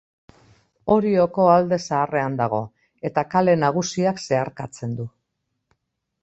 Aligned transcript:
Orioko 0.93 1.43
Alde 1.55 1.77
Zaharrean 1.83 2.37
dago, 2.39 2.61
eta 3.11 3.25
Kale 3.35 3.55
Nagusiak 3.65 4.23
zeharkatzen 4.25 4.99
du. 5.03 5.07